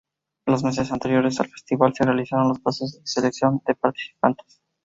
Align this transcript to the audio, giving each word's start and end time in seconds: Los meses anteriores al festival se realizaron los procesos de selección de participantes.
Los 0.47 0.63
meses 0.63 0.91
anteriores 0.91 1.39
al 1.39 1.49
festival 1.49 1.93
se 1.93 2.03
realizaron 2.05 2.47
los 2.49 2.59
procesos 2.59 3.03
de 3.03 3.05
selección 3.05 3.61
de 3.67 3.75
participantes. 3.75 4.59